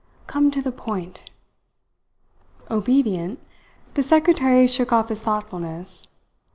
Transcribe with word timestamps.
"Come 0.25 0.49
to 0.49 0.63
the 0.63 0.71
point." 0.71 1.29
Obedient, 2.71 3.37
the 3.93 4.01
secretary 4.01 4.65
shook 4.65 4.91
off 4.91 5.09
his 5.09 5.21
thoughtfulness. 5.21 6.07